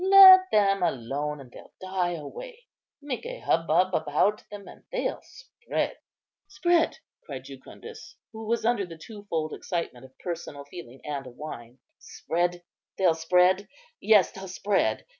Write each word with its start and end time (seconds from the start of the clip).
Let 0.03 0.49
them 0.49 0.81
alone 0.81 1.39
and 1.39 1.51
they'll 1.51 1.73
die 1.79 2.13
away; 2.13 2.65
make 3.03 3.23
a 3.23 3.37
hubbub 3.39 3.93
about 3.93 4.43
them 4.49 4.67
and 4.67 4.83
they'll 4.91 5.21
spread." 5.21 5.97
"Spread?" 6.47 6.97
cried 7.23 7.43
Jucundus, 7.43 8.15
who 8.33 8.47
was 8.47 8.65
under 8.65 8.83
the 8.87 8.97
twofold 8.97 9.53
excitement 9.53 10.05
of 10.05 10.17
personal 10.17 10.65
feeling 10.65 11.01
and 11.05 11.27
of 11.27 11.35
wine, 11.35 11.77
"spread, 11.99 12.63
they'll 12.97 13.13
spread? 13.13 13.67
yes, 13.99 14.31
they'll 14.31 14.47
spread. 14.47 15.05